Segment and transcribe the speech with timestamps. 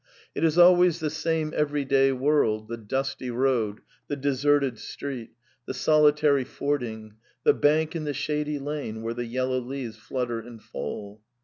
[0.33, 5.29] It is always the ^^N^idme everyday world, the dusty road, the deserted street,
[5.67, 10.39] /^i nhe solitary fording," the bank in the shady lane" where the yellow leaves flutter
[10.39, 11.21] and fall."